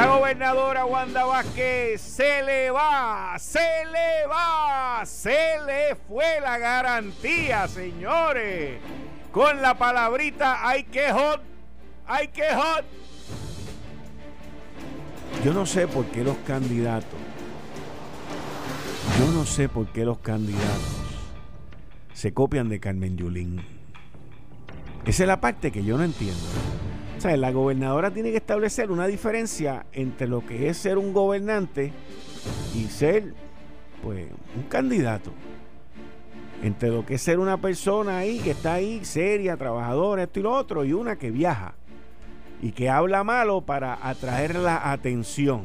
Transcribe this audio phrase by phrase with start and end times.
[0.00, 7.68] La gobernadora Wanda Vázquez se le va, se le va, se le fue la garantía,
[7.68, 8.80] señores.
[9.30, 11.42] Con la palabrita hay que hot,
[12.06, 12.86] hay que hot.
[15.44, 17.20] Yo no sé por qué los candidatos,
[19.18, 20.96] yo no sé por qué los candidatos
[22.14, 23.62] se copian de Carmen Yulín.
[25.04, 26.46] Esa es la parte que yo no entiendo.
[27.20, 31.12] O sea, la gobernadora tiene que establecer una diferencia entre lo que es ser un
[31.12, 31.92] gobernante
[32.74, 33.34] y ser,
[34.02, 35.30] pues, un candidato.
[36.62, 40.42] Entre lo que es ser una persona ahí que está ahí, seria, trabajadora, esto y
[40.44, 41.74] lo otro, y una que viaja
[42.62, 45.64] y que habla malo para atraer la atención.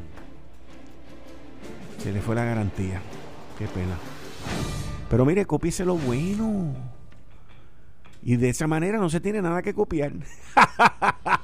[1.99, 2.99] Se le fue la garantía.
[3.57, 3.95] Qué pena.
[5.09, 6.75] Pero mire, copíese lo bueno.
[8.25, 10.11] Y de esa manera no se tiene nada que copiar.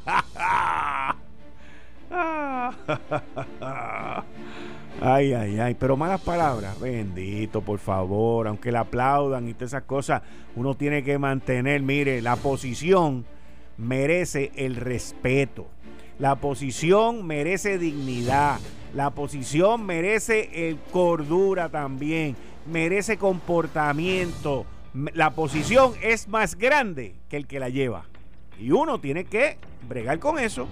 [4.99, 9.83] Ay, ay, ay, pero malas palabras, bendito, por favor, aunque le aplaudan y todas esas
[9.83, 10.21] cosas,
[10.55, 13.25] uno tiene que mantener, mire, la posición
[13.77, 15.67] merece el respeto,
[16.19, 18.59] la posición merece dignidad,
[18.93, 22.35] la posición merece el cordura también,
[22.69, 28.05] merece comportamiento, la posición es más grande que el que la lleva.
[28.59, 29.57] Y uno tiene que
[29.87, 30.67] bregar con eso.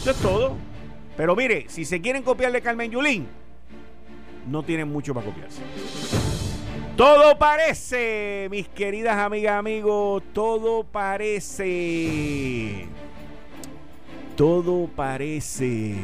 [0.00, 0.73] Eso es todo.
[1.16, 3.28] Pero mire, si se quieren copiarle Carmen Yulín,
[4.48, 5.62] no tienen mucho para copiarse.
[6.96, 11.66] Todo parece, mis queridas amigas, amigos, todo parece.
[14.36, 15.96] Todo parece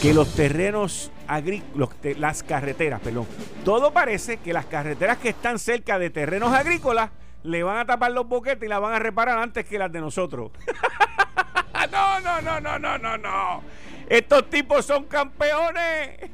[0.00, 3.26] que los terrenos agrícolas, las carreteras, perdón,
[3.64, 7.10] todo parece que las carreteras que están cerca de terrenos agrícolas
[7.44, 10.00] le van a tapar los boquetes y la van a reparar antes que las de
[10.00, 10.50] nosotros.
[11.90, 13.62] no, no, no, no, no, no, no.
[14.08, 16.30] Estos tipos son campeones.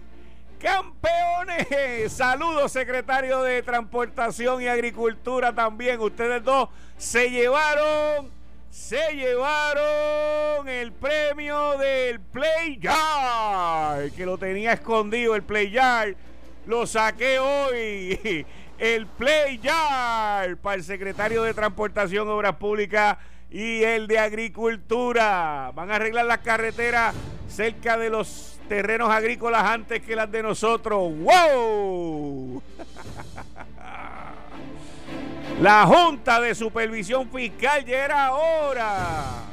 [0.58, 2.12] Campeones.
[2.12, 6.00] Saludos, secretario de Transportación y Agricultura también.
[6.00, 8.36] Ustedes dos se llevaron
[8.70, 16.14] se llevaron el premio del Play Yard, que lo tenía escondido el Play Yard.
[16.66, 18.46] Lo saqué hoy.
[18.78, 23.18] El Play Yard para el secretario de Transportación, Obras Públicas
[23.50, 25.72] y el de Agricultura.
[25.74, 27.14] Van a arreglar las carreteras
[27.48, 31.12] cerca de los terrenos agrícolas antes que las de nosotros.
[31.16, 32.62] ¡Wow!
[35.60, 39.48] La Junta de Supervisión Fiscal ya era hora.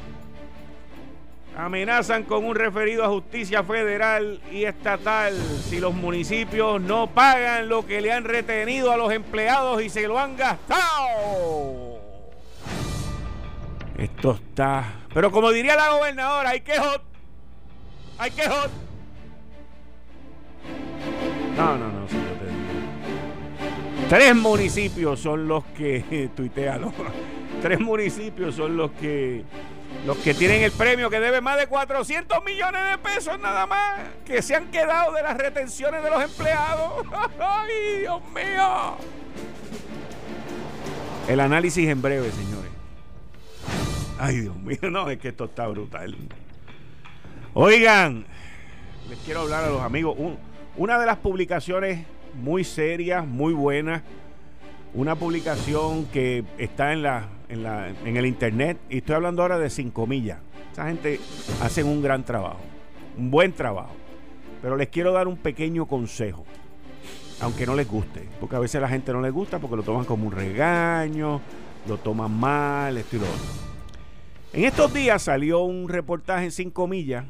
[1.58, 5.34] Amenazan con un referido a justicia federal y estatal
[5.68, 10.08] si los municipios no pagan lo que le han retenido a los empleados y se
[10.08, 12.05] lo han gastado.
[13.98, 15.02] Esto está.
[15.14, 17.02] Pero como diría la gobernadora, hay que hot.
[18.18, 18.72] Hay que hot.
[21.58, 22.36] No, no, no, señor.
[24.10, 26.94] Tres municipios son los que, tuitealo,
[27.62, 29.44] tres municipios son los que,
[30.06, 34.02] los que tienen el premio que debe más de 400 millones de pesos nada más,
[34.24, 37.04] que se han quedado de las retenciones de los empleados.
[37.40, 38.98] ¡Ay, Dios mío!
[41.28, 42.55] El análisis en breve, señores.
[44.18, 46.16] Ay, Dios mío, no, es que esto está brutal.
[47.54, 48.26] Oigan,
[49.10, 50.18] les quiero hablar a los amigos.
[50.78, 52.06] una de las publicaciones
[52.42, 54.04] muy seria, muy buena.
[54.94, 58.78] Una publicación que está en, la, en, la, en el internet.
[58.90, 60.40] Y estoy hablando ahora de cinco millas.
[60.72, 61.20] Esa gente
[61.62, 62.62] hace un gran trabajo.
[63.18, 63.94] Un buen trabajo.
[64.62, 66.46] Pero les quiero dar un pequeño consejo.
[67.42, 68.28] Aunque no les guste.
[68.40, 71.42] Porque a veces la gente no les gusta porque lo toman como un regaño.
[71.88, 73.65] Lo toman mal, esto lo otro.
[74.56, 77.26] En estos días salió un reportaje en cinco millas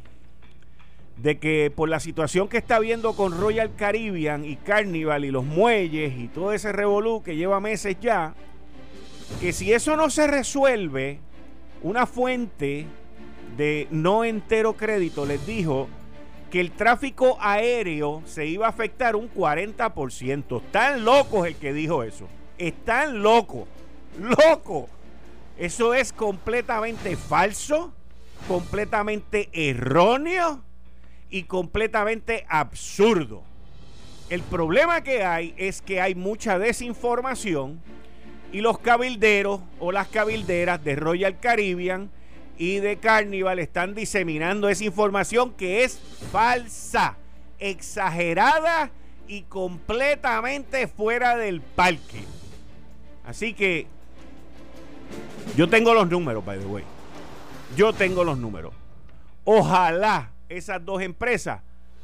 [1.17, 5.43] de que por la situación que está viendo con Royal Caribbean y Carnival y los
[5.43, 8.35] muelles y todo ese revolú que lleva meses ya,
[9.41, 11.17] que si eso no se resuelve,
[11.81, 12.85] una fuente
[13.57, 15.87] de no entero crédito les dijo
[16.51, 20.61] que el tráfico aéreo se iba a afectar un 40%.
[20.63, 22.27] Están locos el que dijo eso.
[22.59, 23.67] Están locos.
[24.19, 24.89] Loco.
[25.57, 27.93] Eso es completamente falso,
[28.47, 30.61] completamente erróneo
[31.29, 33.43] y completamente absurdo.
[34.29, 37.79] El problema que hay es que hay mucha desinformación
[38.51, 42.09] Y los cabilderos o las cabilderas de Royal Caribbean
[42.57, 45.99] y de Carnival están diseminando esa información que es
[46.31, 47.17] falsa,
[47.59, 48.91] exagerada
[49.27, 52.23] y completamente fuera del parque.
[53.25, 53.87] Así que
[55.55, 56.83] yo tengo los números, by the way.
[57.75, 58.73] Yo tengo los números.
[59.43, 61.61] Ojalá esas dos empresas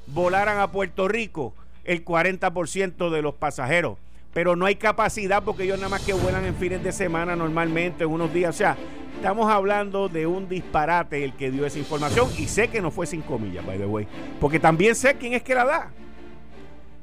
[0.07, 1.53] volaran a Puerto Rico
[1.83, 3.97] el 40% de los pasajeros.
[4.33, 8.05] Pero no hay capacidad porque ellos nada más que vuelan en fines de semana normalmente,
[8.05, 8.55] en unos días.
[8.55, 8.77] O sea,
[9.15, 12.29] estamos hablando de un disparate el que dio esa información.
[12.37, 14.07] Y sé que no fue sin comillas, by the way.
[14.39, 15.91] Porque también sé quién es que la da.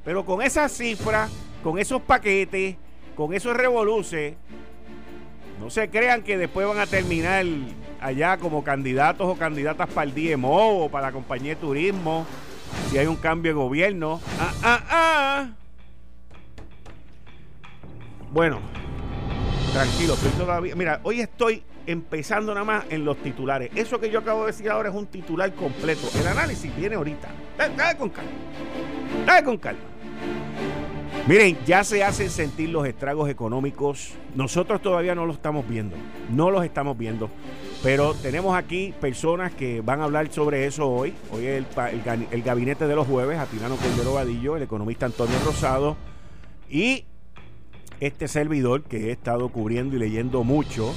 [0.05, 1.31] Pero con esas cifras,
[1.63, 2.77] con esos paquetes,
[3.15, 4.37] con esos revoluces,
[5.61, 7.45] no se crean que después van a terminar
[8.01, 12.27] allá como candidatos o candidatas para el DMO o para la compañía de turismo
[12.91, 14.21] si hay un cambio de gobierno.
[14.39, 15.49] Ah, ah, ah.
[18.31, 18.61] Bueno,
[19.73, 20.75] tranquilo, estoy todavía.
[20.77, 23.71] Mira, hoy estoy empezando nada más en los titulares.
[23.75, 26.09] Eso que yo acabo de decir ahora es un titular completo.
[26.21, 27.29] El análisis viene ahorita.
[27.57, 28.31] Dale, con calma.
[29.27, 29.81] Dale con calma.
[31.29, 34.15] Miren, ya se hacen sentir los estragos económicos.
[34.35, 35.95] Nosotros todavía no los estamos viendo.
[36.31, 37.29] No los estamos viendo.
[37.83, 41.13] Pero tenemos aquí personas que van a hablar sobre eso hoy.
[41.31, 41.67] Hoy es
[42.31, 45.99] el, gabinete de los jueves, Atilano Cordero Vadillo, el economista Antonio Rosado
[46.71, 47.05] y
[48.01, 50.95] este servidor que he estado cubriendo y leyendo mucho,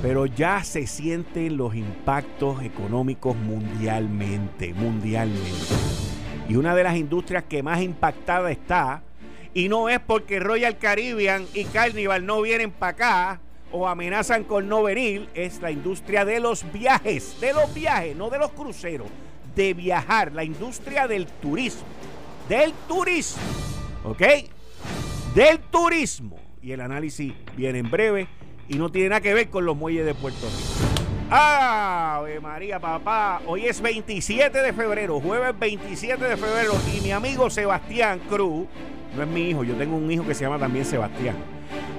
[0.00, 5.74] pero ya se sienten los impactos económicos mundialmente, mundialmente.
[6.48, 9.02] Y una de las industrias que más impactada está,
[9.54, 13.40] y no es porque Royal Caribbean y Carnival no vienen para acá,
[13.72, 18.28] o amenazan con no venir es la industria de los viajes, de los viajes, no
[18.30, 19.08] de los cruceros,
[19.56, 21.86] de viajar, la industria del turismo,
[22.48, 23.42] del turismo,
[24.04, 24.22] ¿ok?
[25.34, 26.38] Del turismo.
[26.62, 28.28] Y el análisis viene en breve
[28.68, 30.91] y no tiene nada que ver con los muelles de Puerto Rico.
[31.34, 33.40] ¡Ave María, papá!
[33.46, 38.66] Hoy es 27 de febrero, jueves 27 de febrero, y mi amigo Sebastián Cruz,
[39.16, 41.36] no es mi hijo, yo tengo un hijo que se llama también Sebastián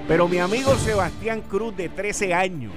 [0.06, 2.72] pero mi amigo Sebastián Cruz, de 13 años,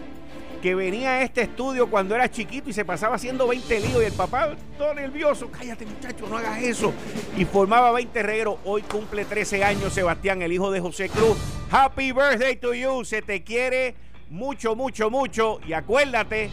[0.62, 4.06] que venía a este estudio cuando era chiquito y se pasaba haciendo 20 líos y
[4.06, 6.94] el papá todo nervioso, cállate muchacho, no hagas eso.
[7.38, 8.58] Y formaba 20 regueros.
[8.64, 11.38] Hoy cumple 13 años Sebastián, el hijo de José Cruz.
[11.70, 13.04] Happy birthday to you.
[13.04, 13.94] Se te quiere
[14.30, 15.60] mucho, mucho, mucho.
[15.68, 16.50] Y acuérdate,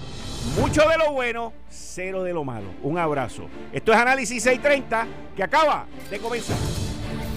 [0.59, 2.67] mucho de lo bueno, cero de lo malo.
[2.83, 3.49] Un abrazo.
[3.73, 5.07] Esto es Análisis 630
[5.37, 6.57] que acaba de comenzar.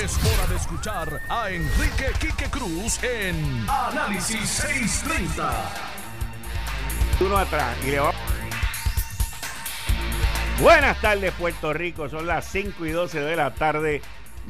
[0.00, 5.52] hora de escuchar a Enrique Quique Cruz en Análisis 630.
[7.20, 8.10] Uno atrás y le va...
[10.58, 14.00] Buenas tardes Puerto Rico, son las 5 y 12 de la tarde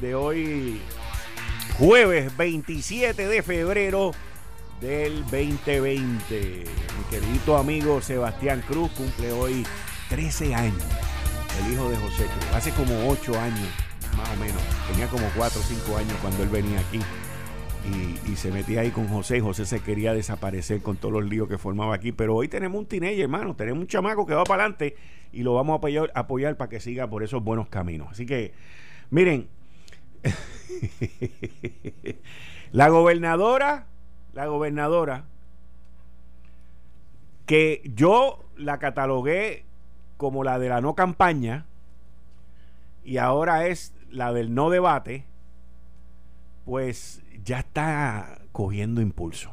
[0.00, 0.81] de hoy,
[1.79, 4.12] jueves 27 de febrero
[4.81, 6.64] del 2020.
[6.97, 9.66] Mi querido amigo Sebastián Cruz cumple hoy
[10.11, 10.85] 13 años,
[11.64, 12.54] el hijo de José Cruz.
[12.54, 13.69] Hace como 8 años,
[14.21, 14.62] más o menos.
[14.89, 17.00] Tenía como 4 o 5 años cuando él venía aquí.
[18.29, 21.59] Y, se metía ahí con José José se quería desaparecer con todos los líos que
[21.59, 22.12] formaba aquí.
[22.12, 23.57] Pero hoy tenemos un teenager, hermano.
[23.57, 24.97] Tenemos un chamaco que va para adelante
[25.33, 25.81] y lo vamos
[26.15, 28.09] a apoyar para que siga por esos buenos caminos.
[28.11, 28.53] Así que,
[29.11, 29.49] miren,
[32.73, 33.87] la gobernadora,
[34.33, 35.25] la gobernadora,
[37.47, 39.65] que yo la catalogué
[40.17, 41.67] como la de la no campaña
[43.03, 45.26] y ahora es la del no debate,
[46.64, 49.52] pues ya está cogiendo impulso.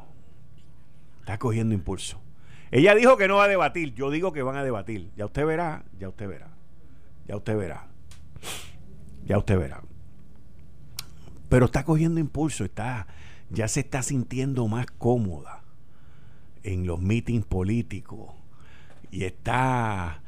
[1.20, 2.22] Está cogiendo impulso.
[2.72, 5.12] Ella dijo que no va a debatir, yo digo que van a debatir.
[5.16, 6.50] Ya usted verá, ya usted verá.
[7.28, 7.88] Ya usted verá.
[9.26, 9.82] Ya usted verá.
[11.50, 13.08] Pero está cogiendo impulso, está,
[13.50, 15.64] ya se está sintiendo más cómoda
[16.64, 18.34] en los meetings políticos.
[19.12, 20.22] Y está,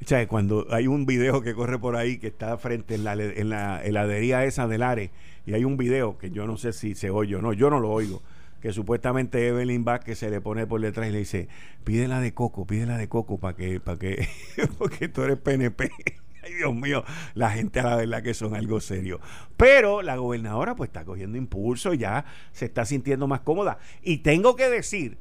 [0.00, 4.44] o cuando hay un video que corre por ahí que está frente en la, heladería
[4.44, 5.10] esa del ARE,
[5.46, 7.80] y hay un video que yo no sé si se oye o no, yo no
[7.80, 8.22] lo oigo,
[8.60, 11.48] que supuestamente Evelyn Vázquez se le pone por detrás y le dice,
[11.84, 14.26] pídela de coco, pídela de coco para que, para que,
[14.78, 15.90] porque tú eres PNP.
[16.42, 19.18] Ay, Dios mío, la gente a la verdad que son algo serio.
[19.56, 23.78] Pero la gobernadora pues está cogiendo impulso, ya se está sintiendo más cómoda.
[24.02, 25.16] Y tengo que decir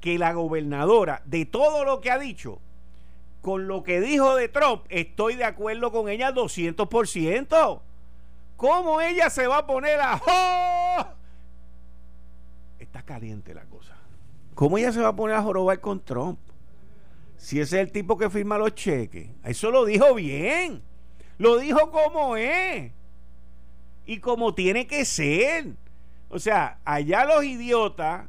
[0.00, 2.60] que la gobernadora, de todo lo que ha dicho,
[3.44, 7.82] con lo que dijo de Trump, estoy de acuerdo con ella 200%.
[8.56, 10.18] ¿Cómo ella se va a poner a...
[10.26, 11.06] ¡Oh!
[12.78, 13.98] Está caliente la cosa.
[14.54, 16.38] ¿Cómo ella se va a poner a jorobar con Trump?
[17.36, 19.28] Si ese es el tipo que firma los cheques.
[19.44, 20.80] Eso lo dijo bien.
[21.36, 22.92] Lo dijo como es.
[24.06, 25.74] Y como tiene que ser.
[26.30, 28.24] O sea, allá los idiotas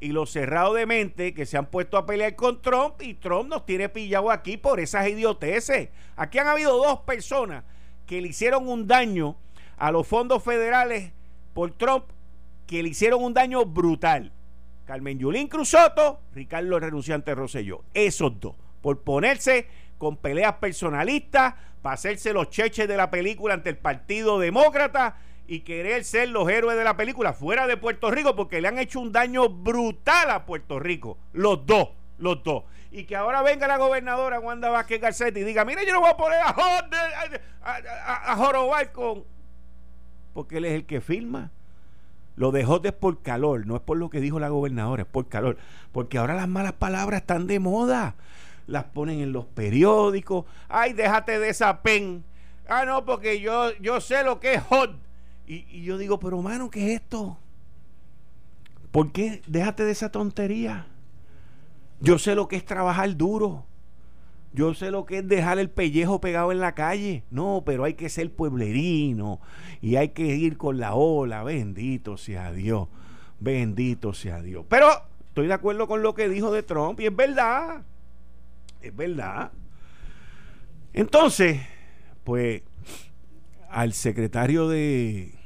[0.00, 3.48] y los cerrados de mente que se han puesto a pelear con Trump y Trump
[3.48, 5.90] nos tiene pillado aquí por esas idioteces.
[6.16, 7.64] Aquí han habido dos personas
[8.06, 9.36] que le hicieron un daño
[9.76, 11.12] a los fondos federales
[11.54, 12.04] por Trump
[12.66, 14.32] que le hicieron un daño brutal.
[14.86, 17.84] Carmen Yulín Cruzoto, Ricardo Renunciante Rosselló.
[17.94, 18.56] Esos dos.
[18.80, 24.38] Por ponerse con peleas personalistas, para hacerse los cheches de la película ante el Partido
[24.38, 25.18] Demócrata
[25.50, 28.78] y querer ser los héroes de la película fuera de Puerto Rico porque le han
[28.78, 31.18] hecho un daño brutal a Puerto Rico.
[31.32, 31.88] Los dos,
[32.18, 32.62] los dos.
[32.92, 36.10] Y que ahora venga la gobernadora Wanda Vázquez Garcetti y diga, mire, yo no voy
[36.10, 36.54] a poner a,
[37.64, 39.24] a, a, jorobar con...
[40.34, 41.50] Porque él es el que firma.
[42.36, 45.26] Lo dejó es por calor, no es por lo que dijo la gobernadora, es por
[45.26, 45.56] calor.
[45.90, 48.14] Porque ahora las malas palabras están de moda.
[48.68, 50.44] Las ponen en los periódicos.
[50.68, 52.22] Ay, déjate de esa pen.
[52.68, 55.09] Ah, no, porque yo, yo sé lo que es hot.
[55.50, 57.36] Y, yo digo, pero mano, ¿qué es esto?
[58.92, 59.42] ¿Por qué?
[59.48, 60.86] Déjate de esa tontería.
[61.98, 63.66] Yo sé lo que es trabajar duro.
[64.52, 67.24] Yo sé lo que es dejar el pellejo pegado en la calle.
[67.30, 69.40] No, pero hay que ser pueblerino
[69.80, 71.42] y hay que ir con la ola.
[71.42, 72.86] Bendito sea Dios.
[73.40, 74.64] Bendito sea Dios.
[74.68, 74.88] Pero
[75.26, 77.82] estoy de acuerdo con lo que dijo de Trump y es verdad.
[78.80, 79.50] Es verdad.
[80.92, 81.60] Entonces,
[82.22, 82.62] pues
[83.68, 85.39] al secretario de,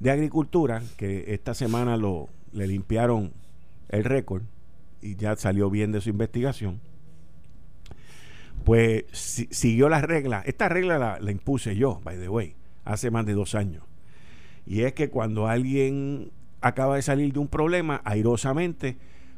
[0.00, 3.32] de Agricultura, que esta semana lo, le limpiaron
[3.88, 4.42] el récord
[5.00, 6.80] y ya salió bien de su investigación
[8.66, 10.44] pues siguió las reglas.
[10.44, 13.84] Esta regla la, impuse yo, by the way, hace más de dos años.
[14.66, 18.96] Y es que cuando alguien acaba de salir de un problema, airosamente,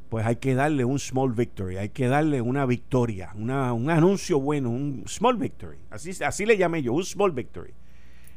[0.09, 4.41] pues hay que darle un small victory, hay que darle una victoria, una, un anuncio
[4.41, 5.77] bueno, un small victory.
[5.91, 7.75] Así, así le llamé yo, un small victory.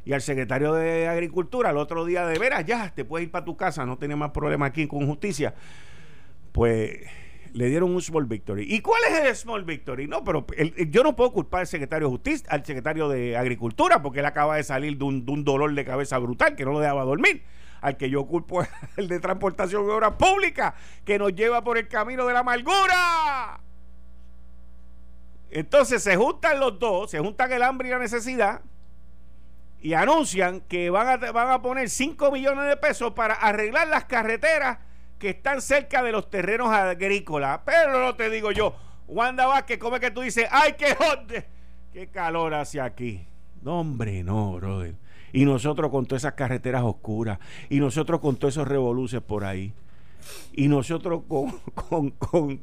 [0.04, 3.44] Y al secretario de Agricultura, el otro día de veras, ya, te puedes ir para
[3.44, 5.54] tu casa, no tiene más problema aquí con justicia.
[6.50, 6.98] Pues
[7.52, 8.66] le dieron un small victory.
[8.68, 10.08] ¿Y cuál es el small victory?
[10.08, 10.46] No, pero
[10.88, 14.56] yo no puedo culpar al secretario de Justicia, al secretario de Agricultura, porque él acaba
[14.56, 17.42] de salir de un, dolor de cabeza brutal que no lo dejaba dormir.
[17.80, 18.64] Al que yo culpo
[18.96, 23.60] el de Transportación y Obras Públicas, que nos lleva por el camino de la amargura.
[25.50, 28.62] Entonces se juntan los dos, se juntan el hambre y la necesidad
[29.82, 34.04] y anuncian que van a, van a poner 5 millones de pesos para arreglar las
[34.04, 34.78] carreteras
[35.18, 37.60] que están cerca de los terrenos agrícolas.
[37.66, 38.74] Pero no te digo yo,
[39.08, 40.46] Wanda Vázquez, ¿cómo es que tú dices?
[40.50, 41.48] ¡Ay, qué joder!
[41.92, 43.26] ¡Qué calor hace aquí!
[43.60, 44.94] No, hombre, no, brother.
[45.32, 49.72] Y nosotros con todas esas carreteras oscuras, y nosotros con todos esos revoluces por ahí,
[50.52, 52.60] y nosotros con, con, con,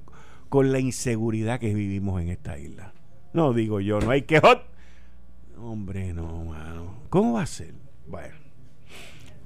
[0.47, 2.93] con la inseguridad que vivimos en esta isla.
[3.33, 4.41] No digo yo, no hay que.
[5.61, 6.95] Hombre, no, mano.
[7.09, 7.73] ¿Cómo va a ser?
[8.07, 8.35] Bueno,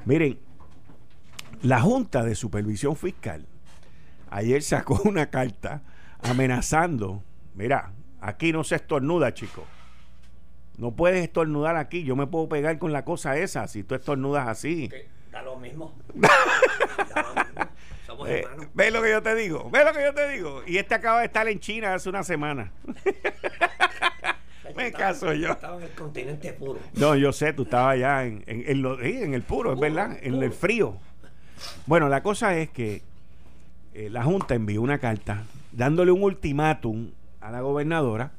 [0.05, 0.39] miren,
[1.63, 3.47] la Junta de Supervisión Fiscal
[4.29, 5.81] ayer sacó una carta
[6.21, 7.23] amenazando,
[7.55, 9.65] mira, aquí no se estornuda, chico.
[10.77, 14.47] No puedes estornudar aquí, yo me puedo pegar con la cosa esa si tú estornudas
[14.47, 14.89] así.
[15.31, 15.95] Da lo mismo.
[18.05, 18.67] Somos eh, hermanos.
[18.73, 19.69] ¿Ves lo que yo te digo?
[19.71, 20.61] ¿Ves lo que yo te digo?
[20.65, 22.71] Y este acaba de estar en China hace una semana.
[24.75, 25.51] me caso yo.
[25.51, 26.79] Estaba en el continente puro.
[26.95, 30.97] No, yo sé, tú estabas allá en, en, el puro, es verdad, en el frío.
[31.85, 33.01] Bueno, la cosa es que
[33.93, 37.11] eh, la Junta envió una carta dándole un ultimátum
[37.41, 38.31] a la gobernadora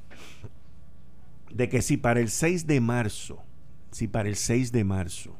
[1.50, 3.43] de que si para el 6 de marzo,
[3.91, 5.37] si para el 6 de marzo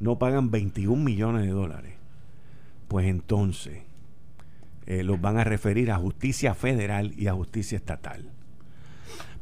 [0.00, 1.94] no pagan 21 millones de dólares,
[2.88, 3.82] pues entonces
[4.86, 8.30] eh, los van a referir a justicia federal y a justicia estatal.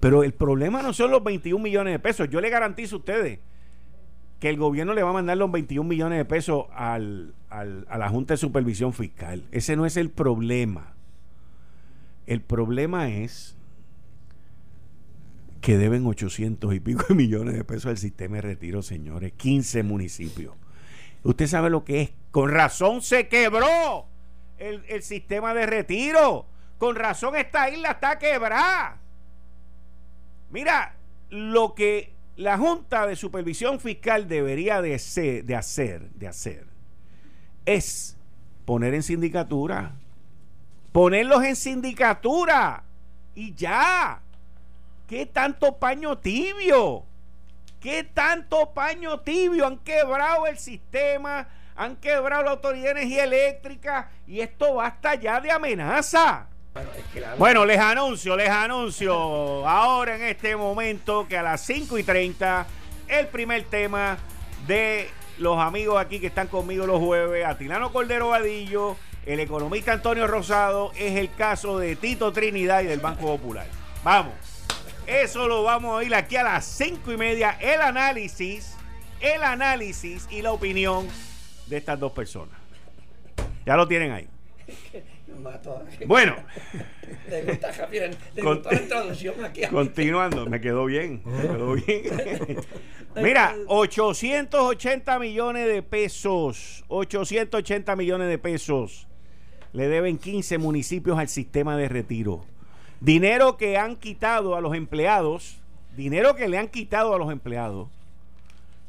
[0.00, 2.28] Pero el problema no son los 21 millones de pesos.
[2.28, 3.40] Yo le garantizo a ustedes
[4.40, 8.08] que el gobierno le va a mandar los 21 millones de pesos al, a la
[8.08, 9.44] Junta de Supervisión Fiscal.
[9.50, 10.94] Ese no es el problema.
[12.26, 13.56] El problema es
[15.60, 19.32] que deben 800 y pico millones de pesos al sistema de retiro, señores.
[19.32, 20.54] 15 municipios.
[21.22, 22.10] Usted sabe lo que es.
[22.30, 24.06] Con razón se quebró
[24.58, 26.46] el, el sistema de retiro.
[26.78, 29.00] Con razón esta isla está quebrada.
[30.50, 30.94] Mira,
[31.30, 35.56] lo que la Junta de Supervisión Fiscal debería de, hacer, de
[36.26, 36.66] hacer,
[37.64, 38.16] es
[38.64, 39.92] poner en sindicatura.
[40.92, 42.84] Ponerlos en sindicatura.
[43.34, 44.20] Y ya.
[45.06, 47.04] ¿Qué tanto paño tibio?
[47.80, 49.66] ¿Qué tanto paño tibio?
[49.66, 55.40] Han quebrado el sistema, han quebrado la Autoridad de Energía Eléctrica y esto basta ya
[55.40, 56.48] de amenaza.
[57.38, 62.66] Bueno, les anuncio, les anuncio ahora en este momento que a las 5 y 30
[63.08, 64.18] el primer tema
[64.66, 70.26] de los amigos aquí que están conmigo los jueves, Atilano Cordero Vadillo, el economista Antonio
[70.26, 73.66] Rosado, es el caso de Tito Trinidad y del Banco Popular.
[74.02, 74.34] Vamos,
[75.06, 78.76] eso lo vamos a oír aquí a las 5 y media, el análisis,
[79.20, 81.08] el análisis y la opinión
[81.66, 82.56] de estas dos personas.
[83.64, 84.28] Ya lo tienen ahí.
[86.06, 86.36] Bueno.
[89.70, 91.22] Continuando, me quedó bien.
[91.24, 92.04] Me quedó bien.
[93.22, 96.84] Mira, 880 millones de pesos.
[96.88, 99.06] 880 millones de pesos.
[99.72, 102.44] Le deben 15 municipios al sistema de retiro.
[103.00, 105.58] Dinero que han quitado a los empleados.
[105.96, 107.88] Dinero que le han quitado a los empleados.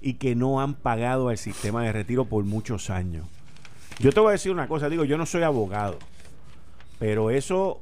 [0.01, 3.25] Y que no han pagado al sistema de retiro por muchos años.
[3.99, 4.89] Yo te voy a decir una cosa.
[4.89, 5.97] Digo, yo no soy abogado.
[6.99, 7.81] Pero eso,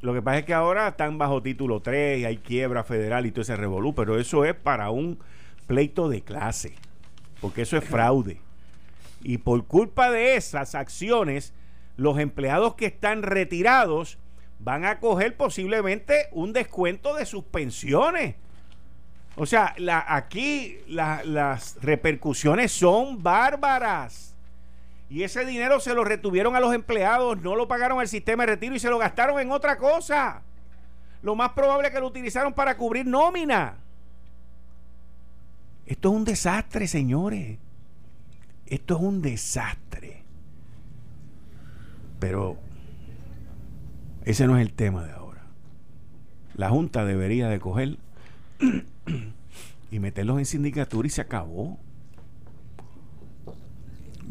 [0.00, 3.30] lo que pasa es que ahora están bajo título 3 y hay quiebra federal y
[3.30, 5.18] todo ese revolú, pero eso es para un
[5.66, 6.74] pleito de clase,
[7.40, 8.40] porque eso es fraude.
[9.22, 11.54] Y por culpa de esas acciones,
[11.96, 14.18] los empleados que están retirados
[14.58, 18.36] van a coger posiblemente un descuento de sus pensiones.
[19.36, 24.31] O sea, la, aquí las repercusiones son bárbaras.
[25.12, 28.52] Y ese dinero se lo retuvieron a los empleados, no lo pagaron al sistema de
[28.52, 30.40] retiro y se lo gastaron en otra cosa.
[31.22, 33.76] Lo más probable es que lo utilizaron para cubrir nómina.
[35.84, 37.58] Esto es un desastre, señores.
[38.64, 40.22] Esto es un desastre.
[42.18, 42.56] Pero
[44.24, 45.42] ese no es el tema de ahora.
[46.54, 47.98] La Junta debería de coger
[49.90, 51.78] y meterlos en sindicatura y se acabó.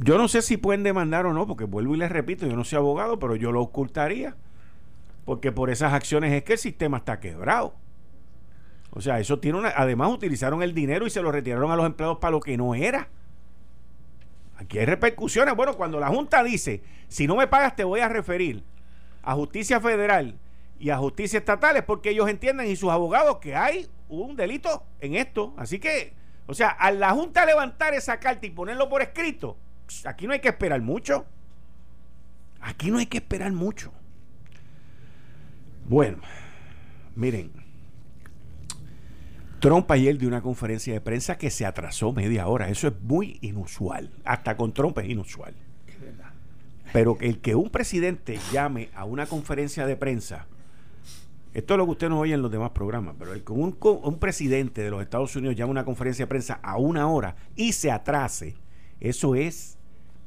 [0.03, 2.63] Yo no sé si pueden demandar o no, porque vuelvo y les repito, yo no
[2.63, 4.35] soy abogado, pero yo lo ocultaría.
[5.25, 7.75] Porque por esas acciones es que el sistema está quebrado.
[8.89, 9.69] O sea, eso tiene una.
[9.69, 12.73] Además, utilizaron el dinero y se lo retiraron a los empleados para lo que no
[12.73, 13.09] era.
[14.57, 15.55] Aquí hay repercusiones.
[15.55, 18.63] Bueno, cuando la Junta dice: si no me pagas, te voy a referir
[19.21, 20.39] a justicia federal
[20.79, 24.83] y a justicia estatal, es porque ellos entienden y sus abogados que hay un delito
[24.99, 25.53] en esto.
[25.57, 26.15] Así que,
[26.47, 29.57] o sea, a la Junta levantar esa carta y ponerlo por escrito,
[30.05, 31.25] aquí no hay que esperar mucho.
[32.61, 33.91] Aquí no hay que esperar mucho.
[35.87, 36.19] Bueno,
[37.15, 37.51] miren,
[39.59, 42.69] Trump ayer dio una conferencia de prensa que se atrasó media hora.
[42.69, 44.11] Eso es muy inusual.
[44.23, 45.53] Hasta con Trump es inusual.
[46.93, 50.47] Pero el que un presidente llame a una conferencia de prensa,
[51.53, 53.77] esto es lo que usted no oye en los demás programas, pero el que un,
[53.79, 57.35] un presidente de los Estados Unidos llame a una conferencia de prensa a una hora
[57.55, 58.55] y se atrase,
[58.99, 59.77] eso es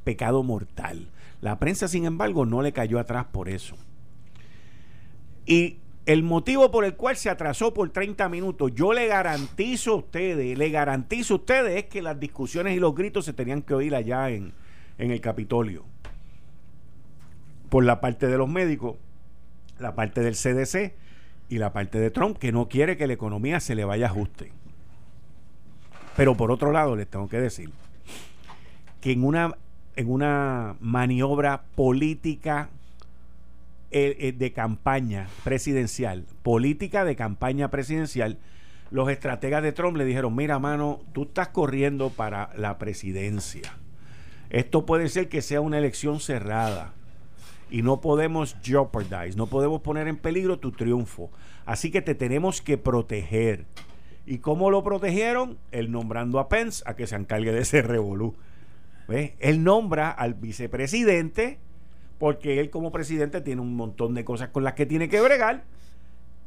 [0.05, 1.09] pecado mortal.
[1.40, 3.77] La prensa, sin embargo, no le cayó atrás por eso.
[5.47, 9.97] Y el motivo por el cual se atrasó por 30 minutos, yo le garantizo a
[9.97, 13.75] ustedes, le garantizo a ustedes es que las discusiones y los gritos se tenían que
[13.75, 14.53] oír allá en,
[14.99, 15.85] en el Capitolio.
[17.71, 18.97] Por la parte de los médicos,
[19.79, 20.95] la parte del CDC
[21.49, 24.11] y la parte de Trump, que no quiere que la economía se le vaya a
[24.11, 24.53] ajuste.
[26.17, 27.71] Pero por otro lado, les tengo que decir
[29.01, 29.57] que en una
[29.97, 32.71] en una maniobra política
[33.91, 38.39] eh, eh, de campaña presidencial, política de campaña presidencial,
[38.91, 43.73] los estrategas de Trump le dijeron, mira mano, tú estás corriendo para la presidencia.
[44.51, 46.93] Esto puede ser que sea una elección cerrada
[47.71, 51.31] y no podemos jeopardize, no podemos poner en peligro tu triunfo.
[51.67, 53.65] Así que te tenemos que proteger.
[54.27, 55.59] ¿Y cómo lo protegieron?
[55.71, 58.35] El nombrando a Pence a que se encargue de ese revolú.
[59.09, 61.59] Él nombra al vicepresidente
[62.19, 65.64] porque él como presidente tiene un montón de cosas con las que tiene que bregar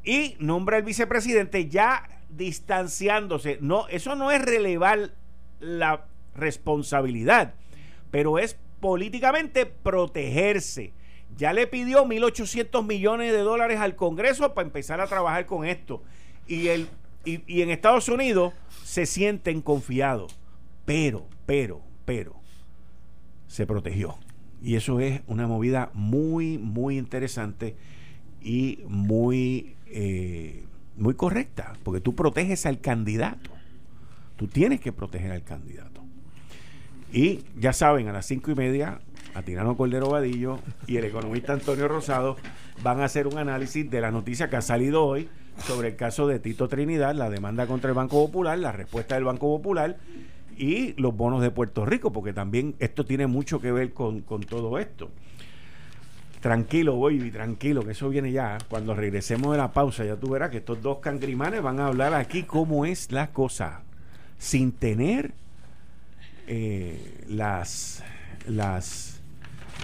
[0.03, 3.57] y nombra al vicepresidente ya distanciándose.
[3.61, 5.11] No, eso no es relevar
[5.59, 7.53] la responsabilidad,
[8.09, 10.93] pero es políticamente protegerse.
[11.35, 16.01] Ya le pidió 1.800 millones de dólares al Congreso para empezar a trabajar con esto.
[16.47, 16.87] Y, el,
[17.25, 20.39] y, y en Estados Unidos se sienten confiados.
[20.85, 22.39] Pero, pero, pero,
[23.47, 24.15] se protegió.
[24.61, 27.75] Y eso es una movida muy, muy interesante
[28.41, 30.65] y muy, eh,
[30.97, 33.51] muy correcta, porque tú proteges al candidato.
[34.35, 36.01] Tú tienes que proteger al candidato.
[37.11, 38.99] Y ya saben, a las cinco y media,
[39.33, 42.37] Atirano Cordero Vadillo y el economista Antonio Rosado
[42.83, 45.29] van a hacer un análisis de la noticia que ha salido hoy
[45.65, 49.23] sobre el caso de Tito Trinidad, la demanda contra el Banco Popular, la respuesta del
[49.23, 49.97] Banco Popular
[50.57, 54.41] y los bonos de Puerto Rico, porque también esto tiene mucho que ver con, con
[54.41, 55.09] todo esto.
[56.41, 58.57] Tranquilo, baby, tranquilo, que eso viene ya.
[58.69, 62.13] Cuando regresemos de la pausa, ya tú verás que estos dos cangrimanes van a hablar
[62.13, 63.81] aquí cómo es la cosa,
[64.37, 65.33] sin tener
[66.47, 68.03] eh, las,
[68.47, 69.16] las,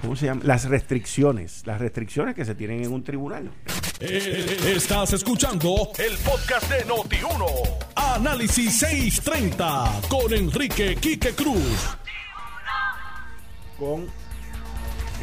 [0.04, 0.42] ¿cómo se llama?
[0.44, 3.50] Las restricciones, las restricciones que se tienen en un tribunal.
[4.00, 7.46] Eh, Estás escuchando el podcast de Noti1.
[7.96, 11.98] Análisis 630 con Enrique Quique Cruz.
[13.80, 14.02] Con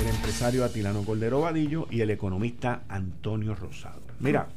[0.01, 4.01] el empresario Atilano Cordero Vadillo y el economista Antonio Rosado.
[4.19, 4.49] Mira,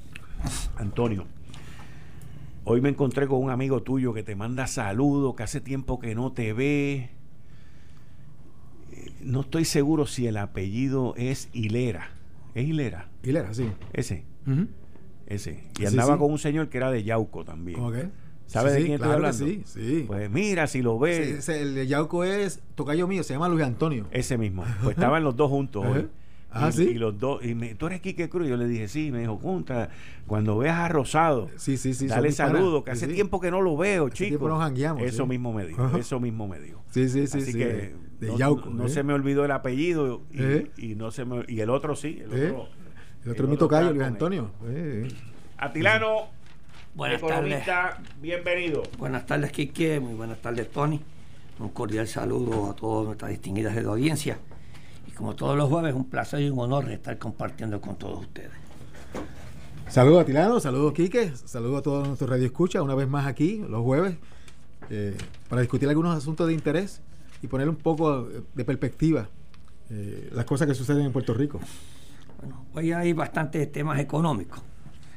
[0.77, 1.25] Antonio,
[2.63, 6.15] hoy me encontré con un amigo tuyo que te manda saludos, que hace tiempo que
[6.15, 7.09] no te ve.
[9.21, 12.09] No estoy seguro si el apellido es Hilera.
[12.55, 13.09] ¿Es Hilera?
[13.23, 13.69] Hilera, sí.
[13.93, 14.23] Ese,
[15.27, 15.63] ese.
[15.79, 16.19] Y andaba sí.
[16.19, 17.79] con un señor que era de Yauco también.
[17.79, 17.95] Ok.
[18.45, 19.63] ¿Sabes Sí, de quién claro estoy hablando?
[19.65, 20.03] Sí, sí.
[20.05, 24.05] Pues mira, si lo ves, el de Yauco es tocayo mío, se llama Luis Antonio.
[24.11, 24.63] ese mismo.
[24.83, 26.07] Pues estaban los dos juntos hoy.
[26.55, 26.83] Ah, y, ¿sí?
[26.83, 28.47] y los dos, y me, tú eres Quique Cruz.
[28.47, 29.89] Yo le dije, sí, me dijo, contra,
[30.27, 32.07] cuando veas a Rosado, Sí, sí, sí.
[32.07, 33.13] son dale saludo, que Sí, hace sí.
[33.13, 34.27] tiempo que no lo veo, chico.
[34.29, 34.61] tiempo nos
[35.01, 35.29] Eso sí.
[35.29, 36.83] mismo me dijo, eso mismo me dijo.
[36.91, 37.37] Sí, sí, sí.
[37.39, 38.69] Así sí, que de, de no, Yauco.
[38.69, 38.89] no ¿eh?
[38.89, 40.71] se me olvidó el apellido y, ¿Eh?
[40.77, 42.51] y no se me y el otro sí, el ¿Eh?
[42.51, 42.67] otro.
[43.25, 44.07] El otro es mi tocayo, está Luis.
[44.07, 44.51] Antonio.
[44.65, 45.15] Eh, eh.
[45.57, 46.27] Atilano,
[46.93, 47.35] Buenas tardes.
[47.63, 48.83] economista, bienvenido.
[48.99, 49.99] Buenas tardes, Quique.
[49.99, 50.99] Muy buenas tardes, Tony.
[51.59, 54.37] Un cordial saludo a todas nuestras distinguidas de la audiencia.
[55.07, 58.51] Y como todos los jueves, un placer y un honor estar compartiendo con todos ustedes.
[59.89, 63.83] Saludos a Tilano, saludos Quique, saludos a todos nuestros radioescuchas, una vez más aquí, los
[63.83, 64.15] jueves,
[64.89, 65.15] eh,
[65.49, 67.01] para discutir algunos asuntos de interés
[67.41, 69.27] y poner un poco de perspectiva
[69.89, 71.59] eh, las cosas que suceden en Puerto Rico.
[72.39, 74.61] Bueno, hoy hay bastantes temas económicos.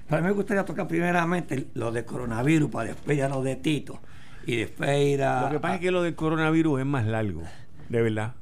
[0.07, 3.57] Pero a mí me gustaría tocar primeramente lo de coronavirus, para después ya lo de
[3.57, 3.99] Tito.
[4.47, 5.43] Y después ir a.
[5.43, 7.43] Lo que pasa es que lo del coronavirus es más largo,
[7.89, 8.35] de verdad.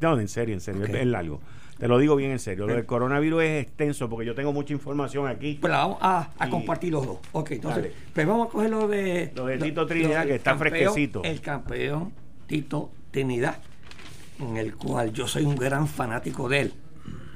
[0.00, 0.88] No, en serio, en serio, Ok.
[0.90, 1.40] es, es largo.
[1.78, 2.66] Te lo digo bien en serio.
[2.66, 5.58] Lo del coronavirus es extenso porque yo tengo mucha información aquí.
[5.60, 7.18] Pues la vamos a, compartir los dos.
[7.32, 7.94] Ok, entonces, Dale.
[8.14, 9.30] pues vamos a coger lo de.
[9.36, 11.22] Lo de Tito Trinidad, que está campeón- fresquecito.
[11.22, 12.12] El campeón
[12.46, 13.58] Tito Trinidad,
[14.40, 16.74] en el cual yo soy un gran fanático de él.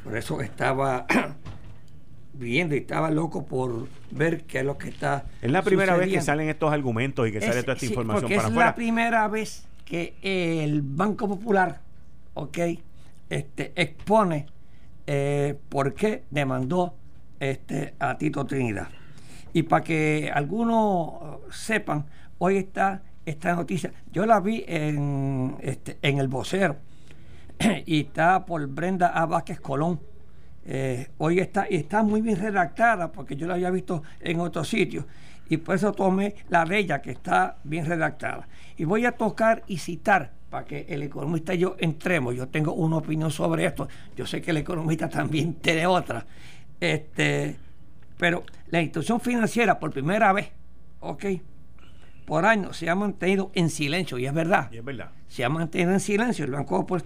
[0.04, 1.04] Por eso estaba
[2.32, 5.26] viendo y estaba loco por ver qué es lo que está.
[5.42, 7.92] Es la primera vez que salen estos argumentos y que sale Es- toda esta sí,
[7.92, 8.66] información para es afuera.
[8.70, 11.80] la primera vez que el Banco Popular,
[12.34, 12.58] ok,
[13.28, 14.46] este, expone
[15.04, 16.94] eh, por qué demandó
[17.40, 18.86] este, a Tito Trinidad.
[19.52, 22.06] Y para que algunos sepan,
[22.38, 23.92] hoy está esta noticia.
[24.12, 26.76] Yo la vi en, este, en el vocero
[27.84, 29.26] y está por Brenda A.
[29.26, 29.98] Vázquez Colón.
[30.64, 34.68] Eh, hoy está, y está muy bien redactada porque yo la había visto en otros
[34.68, 35.04] sitios
[35.50, 38.48] y por eso tomé la de ella que está bien redactada.
[38.76, 42.36] Y voy a tocar y citar para que el economista y yo entremos.
[42.36, 43.88] Yo tengo una opinión sobre esto.
[44.16, 46.24] Yo sé que el economista también tiene otra.
[46.78, 47.56] Este,
[48.16, 50.50] pero la institución financiera por primera vez,
[51.00, 51.24] ok,
[52.24, 55.10] por año se ha mantenido en silencio y es verdad Y es verdad.
[55.26, 57.04] se ha mantenido en silencio el Banco Popular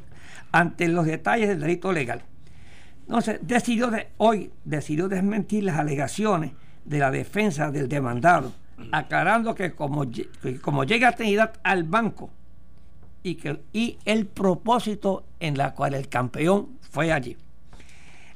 [0.53, 2.23] ante los detalles del delito legal.
[3.07, 6.53] Entonces, decidió de, hoy decidió desmentir las alegaciones
[6.85, 8.53] de la defensa del demandado,
[8.93, 10.05] aclarando que como,
[10.61, 12.31] como llega Trinidad al banco
[13.23, 17.37] y, que, y el propósito en la cual el campeón fue allí.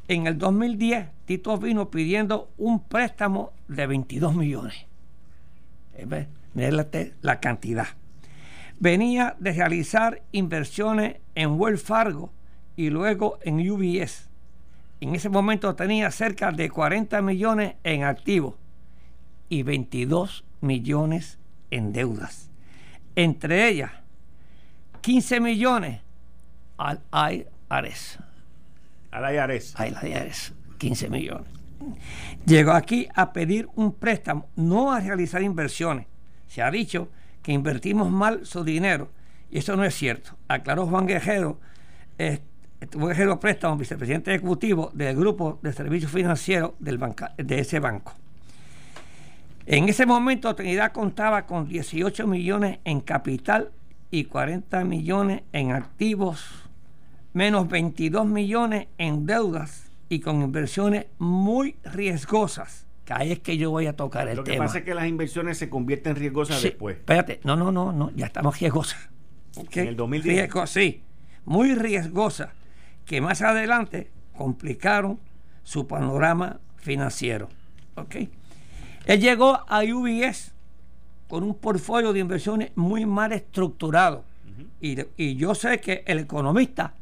[0.09, 4.87] En el 2010, Tito vino pidiendo un préstamo de 22 millones.
[6.55, 6.87] Mira
[7.21, 7.89] la cantidad
[8.81, 12.33] venía de realizar inversiones en Wells Fargo
[12.77, 14.28] y luego en UBS.
[15.01, 18.57] En ese momento tenía cerca de 40 millones en activos
[19.49, 21.39] y 22 millones
[21.71, 22.51] en deudas.
[23.15, 23.93] Entre ellas,
[25.01, 26.01] 15 millones
[26.77, 28.19] al IRS.
[29.11, 29.77] Al IRS.
[29.77, 31.49] Al IRS, 15 millones.
[32.45, 36.07] Llegó aquí a pedir un préstamo, no a realizar inversiones.
[36.47, 37.09] Se ha dicho
[37.43, 39.11] que invertimos mal su dinero
[39.51, 40.37] y eso no es cierto.
[40.49, 41.61] Aclaró Juan Guerrero,
[42.81, 47.79] eh, Juan Guerrero Préstamo, vicepresidente ejecutivo del grupo de servicios financieros del banca- de ese
[47.81, 48.15] banco.
[49.67, 53.71] En ese momento Trinidad contaba con 18 millones en capital
[54.11, 56.43] y 40 millones en activos,
[57.35, 63.71] menos 22 millones en deudas y con inversiones muy riesgosas que ahí es que yo
[63.71, 64.37] voy a tocar el tema.
[64.37, 66.97] Lo que pasa es que las inversiones se convierten riesgosas después.
[66.99, 68.99] Espérate, no, no, no, no, ya estamos riesgosas.
[69.57, 70.51] En el 2010.
[70.67, 71.03] sí,
[71.47, 72.51] muy riesgosas,
[73.09, 75.19] que más adelante complicaron
[75.65, 77.49] su panorama financiero.
[77.97, 78.17] ¿ok?
[79.07, 80.53] Él llegó a UBS
[81.27, 84.25] con un portfolio de inversiones muy mal estructurado.
[84.81, 86.95] y, y, yo sé que el economista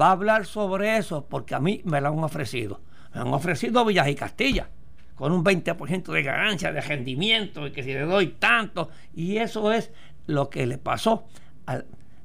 [0.00, 2.80] va a hablar sobre eso porque a mí me lo han ofrecido.
[3.14, 4.68] Me han ofrecido Villas y Castilla
[5.14, 9.70] con un 20% de ganancia, de rendimiento, y que si le doy tanto, y eso
[9.70, 9.90] es
[10.26, 11.26] lo que le pasó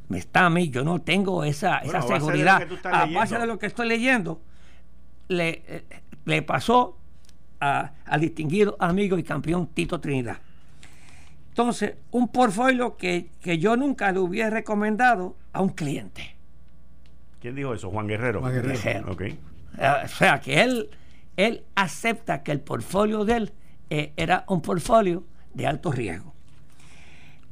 [0.10, 2.66] me está a mí, yo no tengo esa, esa seguridad.
[2.86, 4.42] A base de lo que estoy leyendo,
[5.28, 5.84] le, eh,
[6.26, 6.98] le pasó
[7.60, 10.38] al distinguido amigo y campeón Tito Trinidad.
[11.50, 16.36] Entonces, un portfolio que, que yo nunca le hubiera recomendado a un cliente.
[17.42, 17.90] ¿Quién dijo eso?
[17.90, 18.42] Juan Guerrero.
[18.42, 19.18] Juan Guerrero.
[19.20, 19.38] Eh,
[20.06, 20.90] o sea, que él,
[21.36, 23.54] él acepta que el portfolio de él
[23.90, 26.34] eh, era un portfolio de alto riesgo.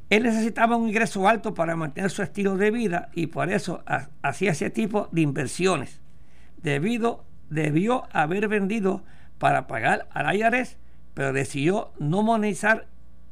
[0.08, 3.82] Él necesitaba un ingreso alto para mantener su estilo de vida y por eso
[4.22, 6.00] hacía ese tipo de inversiones.
[6.62, 9.02] Debido, debió haber vendido
[9.38, 10.76] para pagar al IRS,
[11.14, 12.86] pero decidió no monetizar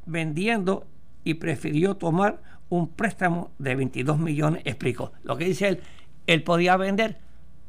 [0.05, 0.85] vendiendo
[1.23, 5.13] y prefirió tomar un préstamo de 22 millones, explicó.
[5.23, 5.81] Lo que dice él,
[6.27, 7.17] él podía vender,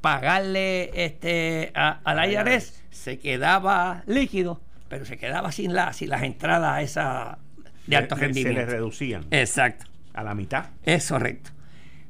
[0.00, 6.82] pagarle este, al IRS, se quedaba líquido, pero se quedaba sin, la, sin las entradas
[6.82, 7.38] esa
[7.86, 8.60] de alto rendimiento.
[8.60, 9.24] Se le reducían.
[9.30, 9.86] Exacto.
[10.14, 10.66] A la mitad.
[10.82, 11.50] Es correcto.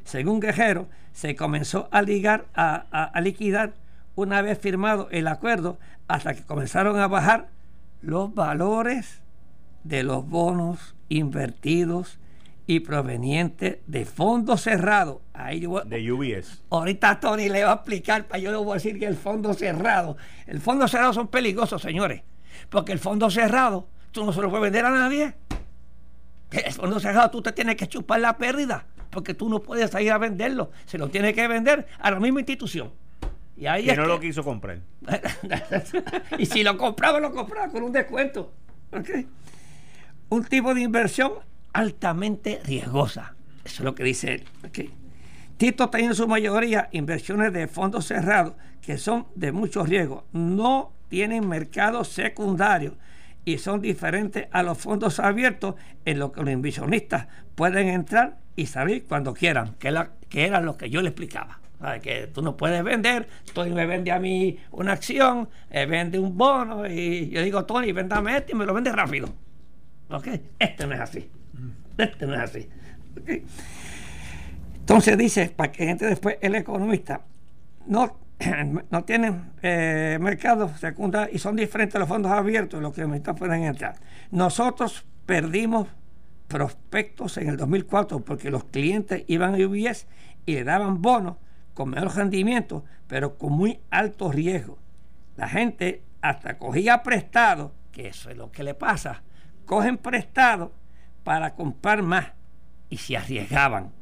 [0.04, 3.76] Según Guerrero, se comenzó a ligar a, liquidar
[4.16, 7.50] una vez firmado el acuerdo hasta que comenzaron a bajar
[8.02, 9.22] los valores
[9.84, 12.18] de los bonos invertidos
[12.68, 15.18] y provenientes de fondos cerrados.
[15.40, 16.64] Ahí de UBS.
[16.70, 19.54] Ahorita Tony le va a explicar, para yo le voy a decir que el fondo
[19.54, 20.18] cerrado.
[20.46, 22.24] El fondo cerrado son peligrosos, señores.
[22.70, 25.34] Porque el fondo cerrado tú no se lo puedes vender a nadie.
[26.52, 30.12] El fondo cerrado tú te tienes que chupar la pérdida, porque tú no puedes ir
[30.12, 32.92] a venderlo, se lo tienes que vender a la misma institución.
[33.56, 34.80] Y ahí que no lo quiso comprar.
[36.38, 38.52] y si lo compraba, lo compraba con un descuento.
[40.30, 41.34] Un tipo de inversión
[41.72, 43.36] altamente riesgosa.
[43.64, 44.44] Eso es lo que dice él.
[45.60, 50.24] Tito tiene en su mayoría inversiones de fondos cerrados que son de mucho riesgo.
[50.32, 52.96] No tienen mercado secundario
[53.44, 58.68] y son diferentes a los fondos abiertos en los que los inversionistas pueden entrar y
[58.68, 61.60] salir cuando quieran, que, la, que era lo que yo le explicaba.
[62.02, 66.38] Que tú no puedes vender, Tony me vende a mí una acción, eh, vende un
[66.38, 69.28] bono y yo digo, Tony, véndame este y me lo vende rápido.
[70.10, 70.28] ¿Ok?
[70.58, 71.30] Este no es así.
[71.98, 72.70] Este no es así.
[74.90, 77.22] Entonces dice, para que gente después, el economista,
[77.86, 78.18] no
[78.90, 83.98] no tienen eh, mercado secundario y son diferentes los fondos abiertos los que pueden entrar.
[84.32, 85.88] Nosotros perdimos
[86.48, 90.08] prospectos en el 2004 porque los clientes iban a UBS
[90.48, 91.36] y le daban bonos
[91.76, 94.80] con menor rendimiento, pero con muy alto riesgo.
[95.36, 99.22] La gente hasta cogía prestado, que eso es lo que le pasa,
[99.68, 100.72] cogen prestado
[101.24, 102.32] para comprar más
[102.90, 103.99] y se arriesgaban.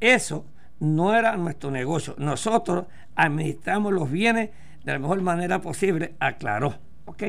[0.00, 0.46] Eso
[0.80, 2.14] no era nuestro negocio.
[2.18, 4.50] Nosotros administramos los bienes
[4.84, 6.74] de la mejor manera posible, aclaró.
[7.06, 7.22] ¿Ok?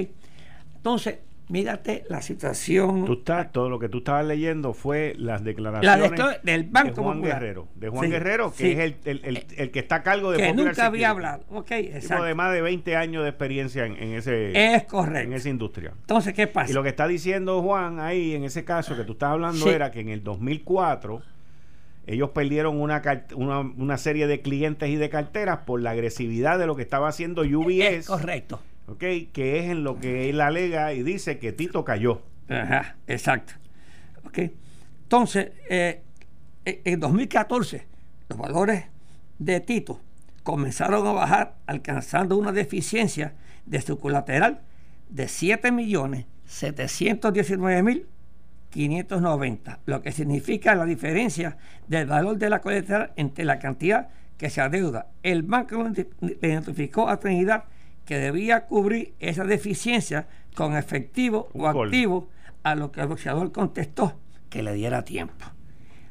[0.76, 3.06] Entonces, mírate la situación.
[3.06, 6.12] Tú estás, todo lo que tú estabas leyendo fue las declaraciones
[6.44, 7.68] del Banco de Juan Guerrero.
[7.76, 11.46] De Juan Guerrero, que es el, que está a cargo de Que nunca había hablado.
[11.50, 12.24] Ok, exacto.
[12.24, 15.28] de más de 20 años de experiencia en, ese, es correcto.
[15.28, 15.94] en esa industria.
[16.02, 16.72] Entonces, ¿qué pasa?
[16.72, 19.92] Y lo que está diciendo Juan ahí, en ese caso que tú estás hablando, era
[19.92, 21.22] que en el 2004
[22.08, 23.02] ellos perdieron una,
[23.36, 27.42] una, serie de clientes y de carteras por la agresividad de lo que estaba haciendo
[27.42, 28.06] UBS.
[28.06, 28.62] correcto.
[28.88, 29.00] ¿Ok?
[29.34, 32.22] Que es en lo que él alega y dice que Tito cayó.
[32.48, 33.54] Ajá, exacto.
[34.26, 34.40] ¿Ok?
[35.04, 36.04] Entonces, eh,
[36.66, 37.88] eh, en 2014,
[38.30, 38.86] los valores
[39.40, 40.02] de Tito
[40.44, 43.34] comenzaron a bajar, alcanzando una deficiencia
[43.66, 44.62] de su colateral
[45.10, 48.08] de 7 millones 719 mil
[48.76, 51.56] 590, lo que significa la diferencia
[51.88, 55.08] del valor de la colateral entre la cantidad que se adeuda.
[55.24, 55.82] El banco
[56.42, 57.64] identificó a Trinidad
[58.04, 62.30] que debía cubrir esa deficiencia con efectivo o activo,
[62.64, 65.46] a lo que el boxeador contestó que le diera tiempo.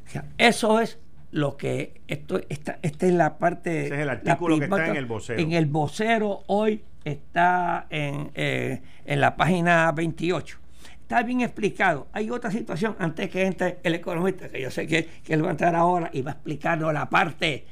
[0.07, 0.99] O sea, eso es
[1.33, 4.97] lo que esto esta, esta es la parte Ese es el artículo que está en
[4.97, 5.39] el vocero.
[5.39, 10.64] En el vocero hoy está en, eh, en la página 28
[11.05, 12.09] está bien explicado.
[12.13, 15.49] Hay otra situación antes que entre el economista, que yo sé que, que él va
[15.49, 17.67] a entrar ahora y va a explicarnos la parte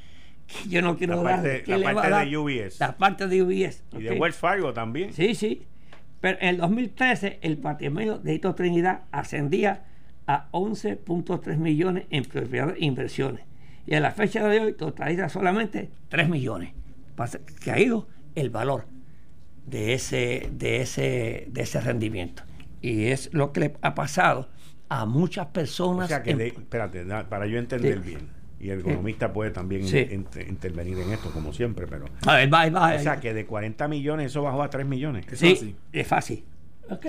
[0.47, 1.35] que yo no quiero La dar.
[1.41, 2.27] parte- que la parte de dar.
[2.37, 2.79] UBS.
[2.79, 3.83] La parte de UBS.
[3.93, 4.19] Y de.
[4.19, 5.11] Wells Fargo también.
[5.13, 5.63] Sí, sí.
[6.21, 9.83] Pero en el 2013 el patrimonio de Hito Trinidad ascendía
[10.27, 13.43] a 11.3 millones en propiedades e inversiones.
[13.85, 16.71] Y a la fecha de hoy totaliza solamente 3 millones.
[17.61, 18.85] Que ha ido el valor
[19.65, 22.43] de ese, de ese, de ese rendimiento.
[22.83, 24.49] Y es lo que le ha pasado
[24.89, 26.05] a muchas personas.
[26.05, 28.09] O sea que, en- de- espérate, para yo entender Sí.
[28.09, 29.97] bien, y el economista puede también Sí.
[29.99, 32.05] in- inter- intervenir en esto, como siempre, pero.
[32.27, 35.25] A ver, va, va, O sea que de 40 millones eso bajó a 3 millones.
[35.31, 35.75] Es Sí, fácil.
[35.93, 36.45] es fácil.
[36.89, 37.05] Ok.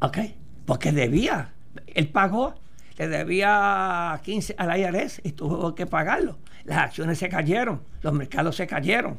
[0.00, 0.18] Ok.
[0.64, 1.52] Porque debía.
[1.86, 2.54] Él pagó.
[2.96, 6.38] Le debía 15 al IRS y tuvo que pagarlo.
[6.64, 7.82] Las acciones se cayeron.
[8.02, 9.18] Los mercados se cayeron.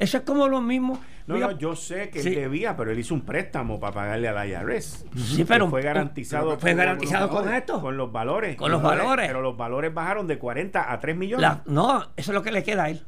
[0.00, 0.98] Eso es como lo mismo.
[1.26, 2.30] No, Mira, no, yo sé que Sí.
[2.30, 5.04] él debía, pero él hizo un préstamo para pagarle al IRS.
[5.14, 6.58] Sí, pero- fue garantizado.
[6.58, 7.80] fue garantizado con esto.
[7.80, 8.56] Con los valores.
[8.56, 9.26] Con los valores.
[9.28, 11.42] Pero los valores bajaron de 40 a 3 millones.
[11.42, 13.02] la- no, eso es lo que le queda a él.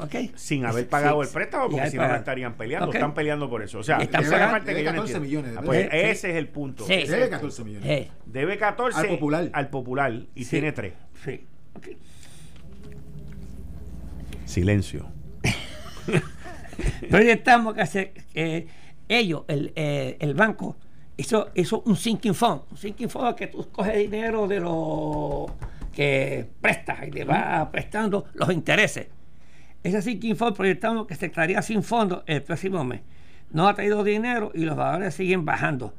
[0.00, 0.14] ¿Ok?
[0.36, 2.92] sin haber Sí, pagado sí, el préstamo, porque si no estarían peleando.
[2.92, 3.78] Están peleando por eso.
[3.80, 5.20] O sea, esa es la parte que yo no Debe 14 entiendo.
[5.48, 5.80] millones, Ah, pues.
[5.82, 6.84] Sí, ese es el punto.
[6.84, 6.92] Sí.
[7.04, 7.80] Debe el 14 punto.
[7.80, 8.08] millones.
[8.26, 9.50] Debe 14 Al popular.
[9.52, 10.50] al popular y Sí.
[10.50, 10.94] tiene 3.
[11.24, 11.44] sí.
[11.74, 11.86] ok.
[14.44, 15.06] Silencio.
[17.10, 18.66] Proyectamos que que
[19.08, 20.76] ellos, el, eh, el banco,
[21.16, 22.62] hizo, hizo un sinking fund.
[22.70, 25.54] Un sinking fund es que tú coges dinero de lo
[25.92, 29.08] que prestas y te va prestando los intereses.
[29.82, 33.00] Ese sinking fund proyectamos que se estaría sin fondos el próximo mes.
[33.50, 35.94] No ha traído dinero y los valores siguen bajando.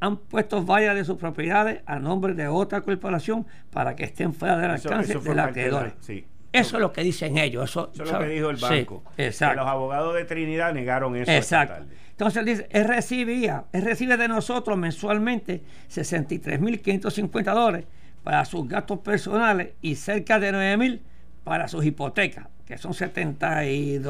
[0.00, 4.56] Han puesto varias de sus propiedades a nombre de otra corporación para que estén fuera
[4.56, 5.94] del alcance eso de los acreedores.
[6.00, 6.26] sí.
[6.52, 7.70] Eso es lo que dicen ellos.
[7.70, 9.04] Eso, Eso es lo que dijo el Sí, banco.
[9.16, 9.60] Que exacto.
[9.60, 11.30] los abogados de Trinidad negaron eso.
[11.30, 11.74] esta Exacto.
[11.74, 11.96] tarde.
[12.10, 17.86] Entonces dice, él recibía, él recibe de nosotros mensualmente 63.550 dólares
[18.22, 21.00] para sus gastos personales y cerca de 9.000
[21.44, 24.04] para sus hipotecas, que son 72.000,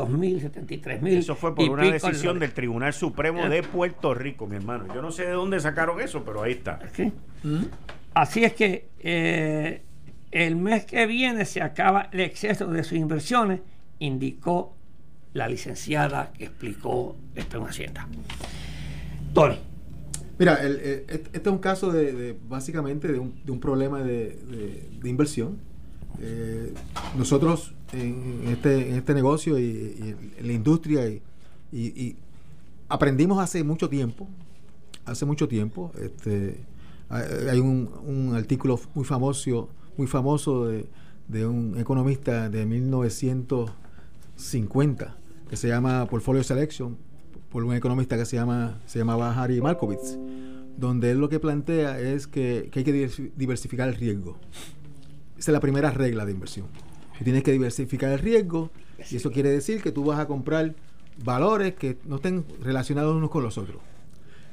[0.51, 1.09] 73.000.
[1.19, 4.93] Eso fue por una decisión de del Tribunal Supremo de Puerto Rico, mi hermano.
[4.93, 6.81] Yo no sé de dónde sacaron eso, pero ahí está.
[6.93, 7.13] ¿Sí?
[8.15, 9.83] Así es que eh,
[10.31, 13.61] el mes que viene se acaba el exceso de sus inversiones,
[13.99, 14.75] indicó
[15.33, 18.09] la licenciada que explicó esto en Hacienda.
[19.35, 19.59] Tony.
[20.39, 25.59] Mira, el- el- este este es un caso de, básicamente de un, problema de, inversión.
[26.21, 26.73] Eh,
[27.17, 31.03] nosotros este, en este negocio y, en la industria
[31.73, 32.17] y,
[32.89, 34.29] aprendimos hace mucho tiempo,
[35.05, 36.59] hace mucho tiempo, este,
[37.09, 39.69] hay un artículo muy famoso,
[40.01, 40.87] muy famoso de,
[41.29, 45.15] de un economista de 1950
[45.51, 46.97] que se llama Portfolio Selection
[47.51, 50.17] por un economista que se llama se llamaba Harry Markowitz
[50.79, 54.39] donde él lo que plantea es que, que hay que diversi- diversificar el riesgo.
[55.39, 56.65] Esa es la primera regla de inversión.
[57.19, 58.71] Tú tienes que diversificar el riesgo
[59.11, 60.75] y eso quiere decir que tú vas a comprar
[61.23, 63.77] valores que no estén relacionados unos con los otros.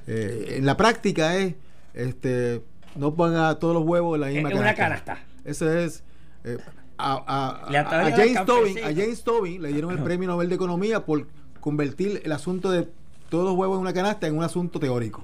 [0.08, 1.56] Eh, en la práctica es
[1.94, 2.62] este
[2.98, 5.20] no ponga todos los huevos en la misma En una canasta.
[5.48, 6.04] Eso es.
[6.44, 6.58] eh,
[7.00, 7.68] a,
[8.16, 8.46] James.
[8.46, 11.28] Tobin, a James Tobin le dieron el premio Nobel de Economía por
[11.60, 12.88] convertir el asunto de
[13.30, 15.24] todos los huevos en una canasta en un asunto teórico.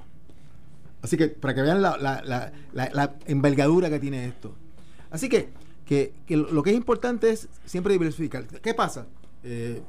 [1.01, 4.53] Así que para que vean la, la- la- la- la envergadura que tiene esto.
[5.11, 5.49] Así que,
[5.85, 8.45] que, que lo que es importante es siempre diversificar.
[8.45, 9.05] ¿Qué pasa?
[9.43, 9.81] Eh,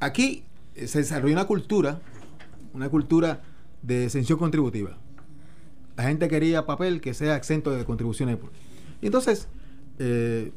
[0.00, 2.00] aquí eh, se desarrolló una cultura,
[2.72, 3.42] una cultura
[3.82, 4.96] de exención contributiva.
[5.96, 8.38] La gente quería papel que sea exento de contribuciones.
[9.02, 9.48] Y entonces,
[9.98, 10.52] eh,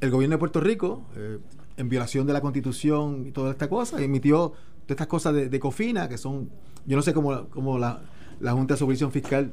[0.00, 1.38] el gobierno de Puerto Rico, eh,
[1.76, 4.50] en violación de la constitución y toda esta cosa, emitió
[4.86, 6.50] todas estas cosas de, de COFINA, que son,
[6.86, 8.00] yo no sé cómo, cómo la,
[8.40, 9.52] Junta de Supervisión Fiscal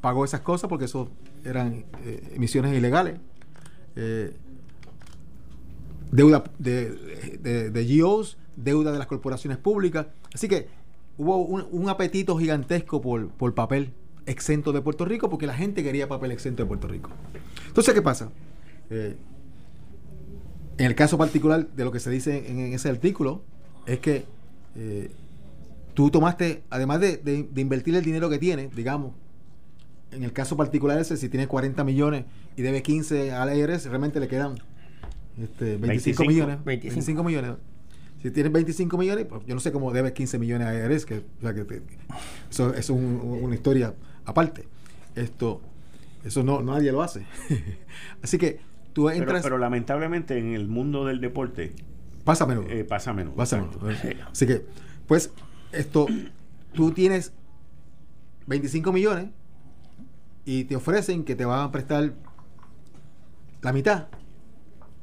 [0.00, 1.08] pagó esas cosas, porque eso
[1.44, 3.20] eran eh, emisiones ilegales.
[3.96, 4.34] Eh,
[6.10, 10.06] deuda de, de, GOs, deuda de las corporaciones públicas.
[10.34, 10.68] Así que
[11.18, 13.92] hubo un, un apetito gigantesco por, por papel
[14.26, 17.10] exento de Puerto Rico porque la gente quería papel exento de Puerto Rico.
[17.68, 18.30] Entonces, ¿qué pasa?
[18.90, 19.16] Eh,
[20.78, 23.42] en el caso particular de lo que se dice en, en ese artículo,
[23.86, 24.24] es que
[24.76, 25.10] eh,
[25.94, 29.12] tú tomaste, además de, de- de invertir el dinero que tienes, digamos,
[30.12, 32.24] en el caso particular ese, si tienes 40 millones
[32.56, 34.54] y debe 15 al IRS, realmente le quedan
[35.40, 35.78] este, 25,
[36.22, 36.64] 25, millones.
[36.64, 36.94] 25.
[36.94, 37.50] 25 millones.
[38.22, 41.18] Si tienes 25 millones, pues yo no sé cómo debes 15 millones a IRS, que,
[41.18, 41.82] o sea, que te-
[42.50, 43.94] eso, eso es un- una historia
[44.24, 44.66] aparte.
[45.14, 45.60] Esto,
[46.24, 47.26] eso no nadie lo hace.
[48.22, 48.60] Así que
[48.92, 51.72] tú entras, pero lamentablemente en el mundo del deporte
[52.24, 52.66] pasa menos.
[52.68, 53.34] eh, pasa menos.
[53.34, 53.76] Pasa menos.
[54.30, 54.64] Así que,
[55.06, 55.32] pues,
[55.72, 56.06] esto,
[56.74, 57.32] tú tienes
[58.46, 59.30] 25 millones
[60.44, 62.14] y te ofrecen que te van a prestar
[63.60, 64.08] la mitad,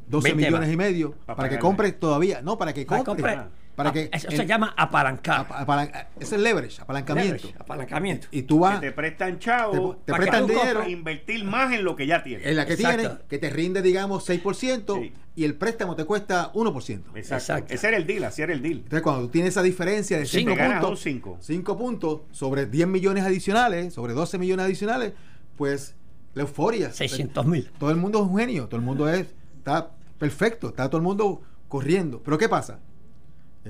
[0.07, 0.73] 12 20 millones más.
[0.73, 3.37] y medio, Pa' para que compres todavía, no, para que Para compres.
[3.79, 5.39] Para Ah, que eso el- se llama apalancar.
[5.39, 7.33] apa- apalan- ese es leverage, apalancamiento.
[7.35, 8.27] Leverage, apalancamiento.
[8.29, 11.95] Y tú vas, Que te prestan chavo te, prestan dinero para invertir más en lo
[11.95, 12.45] que ya tienes.
[12.45, 12.97] en la que Exacto.
[12.99, 15.13] tienes, que te rinde, digamos, 6% Sí.
[15.33, 17.11] y el préstamo te cuesta 1%.
[17.15, 17.35] Exacto.
[17.53, 17.73] Exacto.
[17.73, 18.79] Ese era el deal, así era el deal.
[18.79, 21.37] Entonces, cuando tú tienes esa diferencia de Cinco 5 ganas un puntos, cinco.
[21.39, 25.13] 5 puntos sobre 10 millones adicionales, sobre 12 millones adicionales,
[25.55, 25.95] pues
[26.33, 26.91] la euforia.
[26.91, 27.71] 600 mil.
[27.79, 29.25] Todo el mundo es un genio, todo el mundo es,
[29.57, 32.21] está perfecto, está todo el mundo corriendo.
[32.25, 32.79] Pero ¿qué pasa?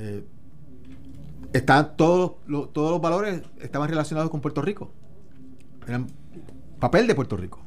[0.02, 0.24] Eh,
[1.54, 4.92] están todos, los- todos los valores estaban relacionados con Puerto Rico.
[5.88, 6.08] Eran
[6.80, 7.60] papel de Puerto Rico.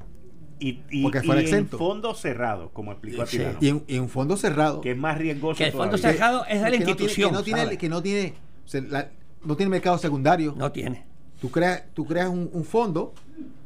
[0.60, 1.76] Y, y, Porque fuera y en exento.
[1.78, 3.38] fondos cerrados, como explicó Sí.
[3.38, 4.80] Atilano, Y en, y en un fondo cerrado.
[4.80, 6.12] que es más riesgoso Que el fondo todavía.
[6.12, 7.30] cerrado es de la que no tiene- institución.
[7.30, 9.10] que no tiene, que no tiene, o sea, la-
[9.44, 10.54] no tiene mercado secundario.
[10.56, 11.04] No tiene.
[11.40, 13.12] Tú creas, tú creas un, un fondo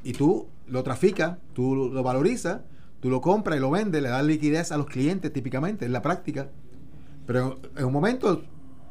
[0.03, 2.63] y tú lo traficas, tú lo, lo valorizas,
[3.01, 6.01] tú lo compras y lo vendes, le das liquidez a los clientes típicamente, en la
[6.01, 6.49] práctica.
[7.27, 8.43] Pero en, en un momento,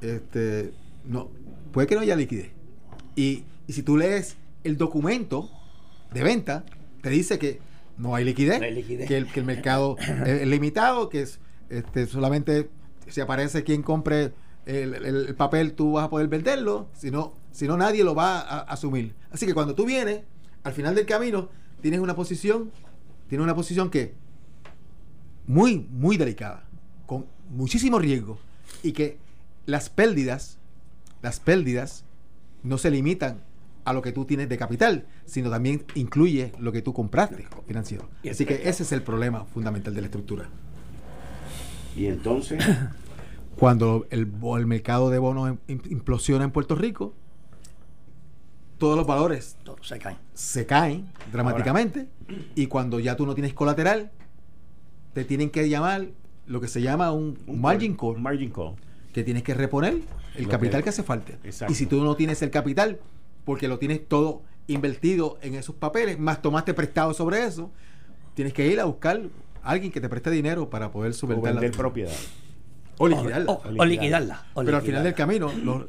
[0.09, 0.73] este,
[1.05, 1.29] no,
[1.71, 2.51] puede que no haya liquidez.
[3.15, 5.49] Y, y si tú lees el documento
[6.13, 6.65] de venta,
[7.01, 7.59] te dice que
[7.97, 9.07] no hay liquidez, No hay liquidez.
[9.07, 11.39] Que, el, que el mercado es, limitado, que es
[11.69, 12.69] este, solamente
[13.07, 14.33] si aparece quien compre
[14.65, 18.15] el, el- el papel, tú vas a poder venderlo, si no, si no nadie lo
[18.15, 19.13] va a, a asumir.
[19.31, 20.21] Así que cuando tú vienes,
[20.63, 21.49] al final del camino,
[21.81, 22.71] tienes una posición,
[23.29, 24.13] tienes una posición que
[25.47, 26.63] muy, muy delicada,
[27.05, 28.39] con muchísimo riesgo,
[28.81, 29.19] y que
[29.65, 30.57] las pérdidas,
[31.21, 32.03] las pérdidas
[32.63, 33.41] no se limitan
[33.83, 38.09] a lo que tú tienes de capital, sino también incluye lo que tú compraste financiero.
[38.29, 40.49] Así que ese es el problema fundamental de la estructura.
[41.95, 42.63] Y entonces,
[43.59, 47.13] Cuando el, el mercado de bonos im- implosiona en Puerto Rico,
[48.77, 50.17] todos los valores se cae.
[50.33, 52.07] se caen dramáticamente
[52.55, 54.11] y cuando ya tú no tienes colateral,
[55.13, 56.07] te tienen que llamar
[56.47, 58.75] lo que se llama un, un margin call, margin call.
[59.15, 60.01] Que tienes que reponer
[60.35, 61.31] el Lo capital que- que, hace falta.
[61.45, 61.71] Exacto.
[61.71, 62.99] Y si tú no tienes el capital,
[63.45, 67.71] porque lo tienes todo invertido en esos papeles, más tomaste prestado sobre eso,
[68.33, 69.21] tienes que ir a buscar
[69.63, 72.11] a alguien que te preste dinero para poder O subvertir la propiedad.
[72.97, 73.51] o liquidarla.
[73.53, 74.43] O, o liquidarla.
[74.53, 75.87] o Pero al final del camino, lo-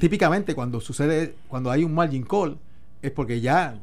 [0.00, 2.58] típicamente cuando sucede, cuando hay un margin call,
[3.02, 3.76] es porque ya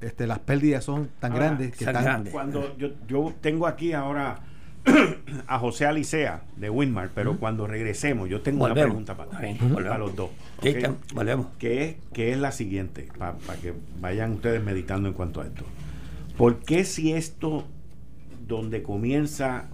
[0.00, 2.02] este, las pérdidas son tan Ahora, grandes que están.
[2.02, 2.32] grandes.
[2.32, 4.40] Cuando yo, yo tengo aquí ahora
[5.46, 10.30] a José Alicea de Winmar, pero cuando regresemos, yo tengo una pregunta para, los dos.
[10.62, 10.76] Sí, ¿ok?
[10.76, 11.46] está- volvemos.
[11.58, 15.64] que es, que es la siguiente, para que vayan ustedes meditando en cuanto a esto.
[16.36, 17.64] ¿Por qué si esto
[18.46, 19.68] donde comienza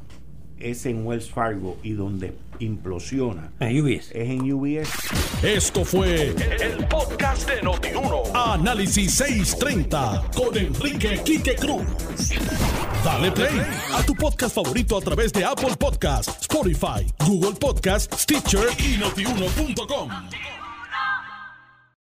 [0.61, 4.11] es en Wells Fargo y donde implosiona En UBS.
[4.11, 4.89] es en UBS?
[5.43, 8.23] Esto fue el podcast de Notiuno.
[8.35, 11.85] Análisis 630 con Enrique Quique Cruz.
[13.05, 13.61] Dale play
[13.95, 20.11] a tu podcast favorito a través de Apple Podcasts, Spotify, Google Podcasts, Stitcher y notiuno.com.